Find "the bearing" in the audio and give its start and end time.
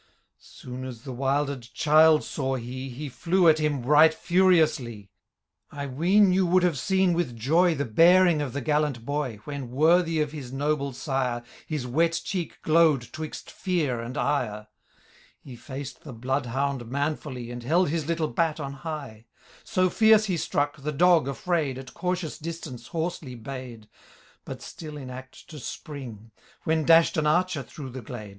7.75-8.41